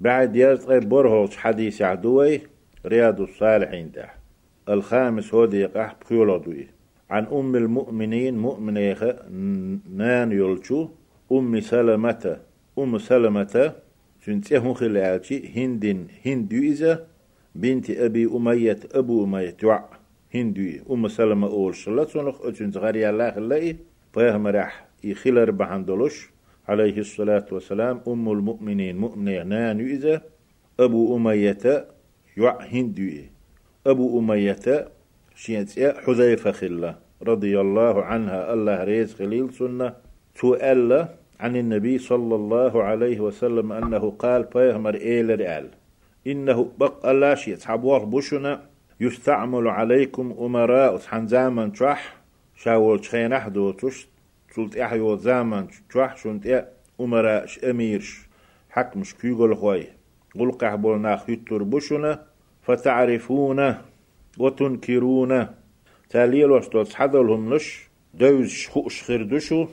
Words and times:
بعد 0.00 0.36
يرتقي 0.36 0.80
برهوش 0.80 1.36
حديث 1.36 1.82
عدوي 1.82 2.40
رياض 2.86 3.20
الصالحين 3.20 3.90
ده. 3.90 4.18
الخامس 4.68 5.34
هو 5.34 5.44
ديقح 5.44 5.96
بخيولدوي 6.00 6.66
عن 7.10 7.26
أم 7.26 7.56
المؤمنين 7.56 8.38
مؤمنيخ 8.38 9.02
نان 9.96 10.32
يلشو 10.32 10.88
أم 11.32 11.60
سلمة 11.60 12.40
أم 12.78 12.98
سلمة 12.98 13.74
سنتيه 14.26 14.72
خلالتي 14.72 15.52
هند 15.56 16.06
هندو 16.26 16.56
إذا 16.56 17.06
بنت 17.54 17.90
أبي 17.90 18.26
أمية 18.26 18.78
أبو 18.92 19.24
أمية 19.24 19.50
توع 19.50 19.88
هندو 20.34 20.62
أم 20.90 21.08
سلمة 21.08 21.46
أول 21.46 21.74
شلت 21.74 22.08
سنخ 22.08 22.42
أتنت 22.42 22.76
غري 22.76 23.10
الله 23.10 23.30
خلائي 23.30 23.76
فيهم 24.14 24.46
راح 24.46 24.86
يخلر 25.04 25.50
بحندلوش 25.50 26.30
عليه 26.68 26.98
الصلاة 26.98 27.46
والسلام 27.52 28.00
أم 28.08 28.32
المؤمنين 28.32 28.96
مؤمنة 28.96 29.42
نان 29.42 29.80
إذا 29.80 30.22
أبو 30.80 31.16
أمية 31.16 31.86
يوع 32.36 32.62
هندو 32.62 33.10
أبو 33.86 34.18
أمية 34.18 34.88
شينت 35.34 35.70
حذيفة 35.78 36.52
خلة 36.52 36.96
رضي 37.22 37.60
الله 37.60 38.02
عنها 38.02 38.54
الله 38.54 38.84
ريز 38.84 39.14
خليل 39.14 39.52
سنة 39.52 39.94
سؤال 40.34 41.08
عن 41.40 41.56
النبي 41.56 41.98
صلى 41.98 42.34
الله 42.34 42.82
عليه 42.82 43.20
وسلم 43.20 43.72
أنه 43.72 44.10
قال 44.10 44.42
بيهمر 44.42 44.94
إيل 44.94 45.40
رئال 45.40 45.68
إنه 46.26 46.72
بق 46.78 47.06
الله 47.06 47.34
شيء 47.34 47.56
تحبوه 47.56 48.04
بشنا 48.04 48.60
يستعمل 49.00 49.68
عليكم 49.68 50.34
أمراء 50.40 50.98
حن 50.98 51.26
زامن 51.26 51.72
ترح 51.72 52.16
شاول 52.56 53.00
تخينح 53.00 53.48
دوتش 53.48 54.08
سلط 54.58 54.76
إحيو 54.76 55.16
زامن 55.16 55.66
ترح 55.90 56.16
شنت 56.16 56.46
إيه 56.46 56.68
أمراء 57.00 57.70
أميرش 57.70 58.28
حكمش 58.70 59.14
كيغل 59.14 59.56
خوي 59.56 59.86
قل 60.38 60.52
قحبولنا 60.52 61.16
خيطر 61.16 61.62
بشنا 61.62 62.26
فتعرفونه 62.62 63.82
وتنكرونه 64.38 65.54
تاليل 66.10 66.50
وشتوت 66.50 66.94
حدلهم 66.94 67.54
نش 67.54 67.88
دوز 68.14 68.66
خوش 68.66 69.02
خردشو 69.02 69.66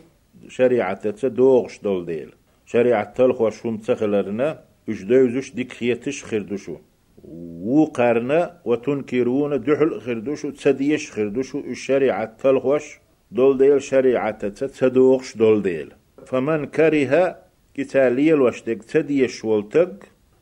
شريعة 0.47 1.27
دوغش 1.27 1.79
دول 1.79 2.05
ديل 2.05 2.31
شريعة 2.65 3.13
تلخ 3.13 3.41
وشوم 3.41 3.77
تخلرنا 3.77 4.63
اش 4.89 5.01
دوزش 5.01 5.51
ديك 5.51 5.73
خيتش 5.73 6.23
خردشو. 6.23 6.77
وقرنا 7.63 8.61
وتنكرون 8.65 9.61
دحل 9.61 10.01
خردشو 10.01 10.49
تسديش 10.49 11.11
خردشو 11.11 11.59
الشريعة 11.59 12.25
تلخوش 12.25 12.99
دول 13.31 13.57
ديل 13.57 13.81
شريعة 13.81 14.47
تدوغش 14.49 15.37
دول 15.37 15.61
ديل 15.61 15.91
فمن 16.25 16.65
كره 16.65 17.35
كتاليل 17.73 18.41
وشتك 18.41 18.83
تديش 18.83 19.45
ولتق 19.45 19.93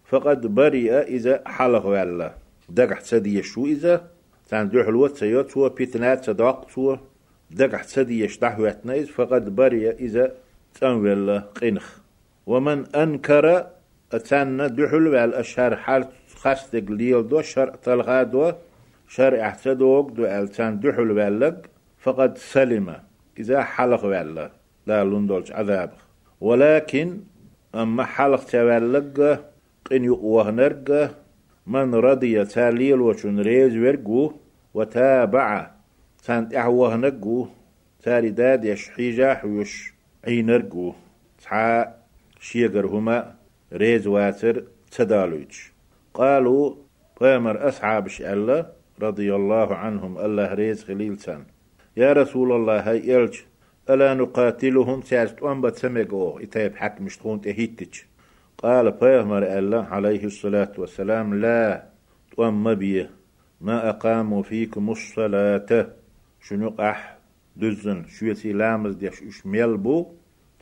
فقد 0.05 0.47
برئ 0.47 0.91
إذا 0.91 1.41
حلق 1.45 1.85
والله 1.85 2.31
دقح 2.69 3.01
تديش 3.01 3.47
شو 3.47 3.65
إذا 3.65 4.07
تان 4.49 4.69
دحل 4.69 4.95
وتسيوت 4.95 5.57
هو 5.57 5.69
بيتنات 5.69 6.25
تدق 6.25 6.67
هو 6.79 6.99
دقح 7.51 7.83
تديش 7.83 8.39
دحوة 8.39 9.05
فقد 9.15 9.55
برئ 9.55 9.91
إذا 9.99 10.31
تنويل 10.81 11.39
قنخ. 11.39 11.97
ومن 12.45 12.85
أنكر 12.95 13.67
أتان 14.13 14.75
دحل 14.75 15.07
والأشهر 15.07 15.75
حال 15.75 16.07
خاستق 16.35 16.91
ليل 16.91 17.27
دو 17.27 17.41
شرع 17.41 17.75
تلغادو 17.83 18.51
شرع 19.07 19.47
احتدوك 19.47 20.11
دو 20.11 20.25
ألتان 20.25 20.79
دحل 20.79 21.11
واللق 21.11 21.72
فقد 22.03 22.37
سلم. 22.37 22.87
إذا 23.39 23.63
حلق 23.63 24.05
والله 24.05 24.49
لا 24.87 25.03
لندولش 25.03 25.51
عذاب. 25.51 25.91
ولكن 26.41 27.19
أما 27.75 28.03
حلق 28.03 28.43
تولق 28.43 29.17
قن 29.85 30.03
يقوه 30.03 30.51
نرق 30.51 31.15
من 31.67 31.95
رضي 31.95 32.45
تاليل 32.45 33.01
وشن 33.01 33.39
ريز 33.39 33.77
ورقو 33.77 34.31
وتابع 34.73 35.71
سانت 36.21 36.53
احوه 36.53 36.95
نقو 36.95 37.47
تالي 38.03 38.29
داد 38.29 38.65
يشحيجا 38.65 39.33
حوش 39.33 39.93
عينرقو 40.27 40.93
تحا 41.41 41.95
شيقر 42.39 42.85
هما 42.85 43.35
ريز 43.73 44.07
واتر 44.07 44.63
تدالوج. 44.91 45.53
قالوا 46.13 46.75
بامر 47.21 47.67
أصحاب 47.67 48.07
الله 48.19 48.65
رضي 49.01 49.35
الله 49.35 49.75
عنهم 49.75 50.17
الله 50.17 50.53
ريز 50.53 50.83
خليل 50.83 51.19
سن 51.19 51.43
يا 51.97 52.13
رسول 52.13 52.51
الله 52.51 52.89
هاي 52.89 53.17
إلج. 53.17 53.35
ألا 53.89 54.13
نقاتلهم 54.13 55.01
تارت 55.01 55.43
أم 55.43 55.61
بتسمقو 55.61 56.39
إتايب 56.39 56.75
حق 56.75 57.01
مش 57.01 57.17
تخون 57.17 57.41
تهيتج 57.41 57.93
قال 58.57 58.91
بامر 58.91 59.43
الله 59.59 59.83
عليه 59.83 60.23
الصلاة 60.25 60.71
والسلام 60.77 61.33
لا 61.33 61.89
أم 62.39 62.73
بيه. 62.73 63.09
ما 63.61 63.89
أقاموا 63.89 64.43
فيكم 64.43 64.89
الصلاة. 64.89 65.87
شنو 66.41 66.69
قح؟ 66.69 67.17
دزن. 67.55 68.05
شويتي 68.07 68.53
لامز 68.53 68.95
ديش؟ 68.95 69.23
إش 69.23 69.45
ميلبو؟ 69.45 70.07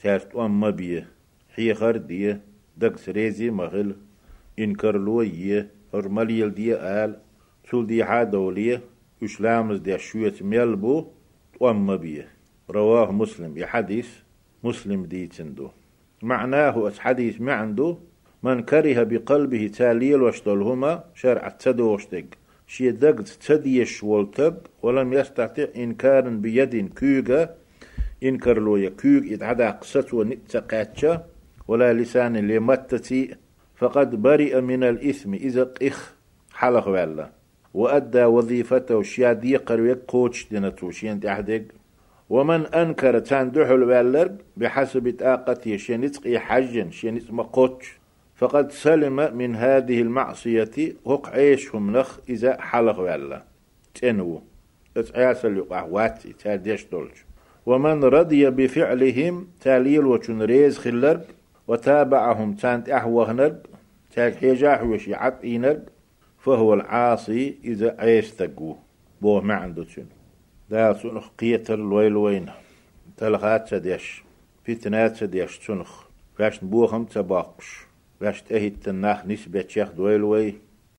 تارت 0.04 0.36
أم 0.36 0.72
بيه. 0.72 1.08
حي 1.56 1.74
خرديه 1.74 2.42
دق 2.78 2.98
سريزي 2.98 3.50
مغل. 3.50 3.96
إنكر 4.60 4.98
لوية 4.98 5.72
هرماليل 5.94 6.54
دي 6.54 6.76
آل. 6.76 7.20
تول 7.70 7.88
دي 7.88 8.06
حادولية 8.06 8.82
إش 9.24 9.42
لامز 9.42 9.80
دي 9.80 9.98
شويت 9.98 10.44
ميلبو؟ 10.44 11.08
أم 11.62 11.98
بيه 11.98 12.28
رواه 12.70 13.12
مسلم 13.12 13.58
يحديث 13.58 14.10
مسلم 14.64 15.06
دي 15.06 15.28
تندو. 15.28 15.70
معناه 16.22 16.92
حديث 17.00 17.42
ما 17.42 17.54
عنده 17.54 17.98
من 18.44 18.64
كره 18.64 19.04
بقلبه 19.04 19.68
تاليل 19.68 20.22
وشتلهما 20.22 21.04
شرع 21.16 21.50
تدوشتك 21.50 22.38
شي 22.68 22.92
دقت 22.92 23.28
تديش 23.28 24.04
والتق 24.04 24.56
ولم 24.84 25.14
يستطع 25.14 25.66
إنكارا 25.76 26.30
بيد 26.30 26.94
كيغا 27.00 27.56
إنكر 28.24 28.60
لو 28.60 28.96
كيغ 28.96 29.34
إتعدى 29.34 29.66
قصت 29.66 30.14
ونتقاتشا 30.14 31.26
ولا 31.68 31.94
لسان 31.94 32.38
لمتتي. 32.38 33.36
فقد 33.82 34.22
برئ 34.22 34.62
من 34.62 34.84
الإثم 34.84 35.34
إذا 35.34 35.74
إخ 35.82 36.14
حلق 36.54 36.88
ولا 36.88 37.30
وأدى 37.74 38.24
وظيفته 38.24 39.02
شيادي 39.02 39.58
قرويك 39.58 39.98
كوتش 39.98 40.48
دينتو 40.52 40.92
شين 40.92 41.26
أحدق 41.28 41.64
ومن 42.30 42.66
أنكر 42.66 43.20
تان 43.20 43.52
دحل 43.52 43.84
والرق 43.84 44.36
بحسب 44.58 45.16
طاقته 45.20 45.78
شنتقي 45.78 46.40
حجا 46.40 46.90
شنت 46.90 47.32
مقوتش 47.32 48.00
فقد 48.36 48.72
سلم 48.72 49.38
من 49.38 49.56
هذه 49.56 50.02
المعصية 50.02 50.72
هق 51.08 51.30
عيشهم 51.30 51.98
نخ 51.98 52.20
إذا 52.30 52.62
حلق 52.62 53.00
ولا 53.00 53.44
تنو 53.94 54.42
اتعاس 54.98 55.46
اللقاء 55.46 55.88
واتي 55.90 56.34
تاديش 56.34 56.86
دولج. 56.86 57.12
ومن 57.66 58.04
رضي 58.04 58.50
بفعلهم 58.50 59.48
تاليل 59.62 60.06
وشن 60.06 60.42
ريز 60.42 60.78
خلرق. 60.78 61.26
وتابعهم 61.68 62.54
تانت 62.54 62.90
أحوهنرق 62.90 63.58
تاك 64.16 64.36
حيجاح 64.36 64.84
وشي 64.84 65.14
عطينرق 65.14 65.82
فهو 66.42 66.74
العاصي 66.74 67.58
إذا 67.64 67.96
عيش 68.00 68.32
تقوه 68.32 68.78
بوه 69.22 69.42
ما 69.42 69.54
عنده 69.54 69.86
شنو. 69.86 70.06
دا 70.70 70.94
سنخ 70.94 71.30
قيتر 71.40 71.74
الويل 71.74 72.16
وين 72.16 72.46
تلغات 73.18 73.68
سديش 73.68 74.24
فتنات 74.68 75.16
سديش 75.16 75.60
سنخ. 75.68 76.04
فاش 76.38 76.60
بوهم 76.60 77.06
تباقش. 77.06 77.86
باش 78.22 78.42
تهيت 78.42 78.88
الناخ 78.88 79.26
نسبة 79.26 79.66
شيخ 79.68 79.92
دويل 79.92 80.24
وي. 80.24 80.56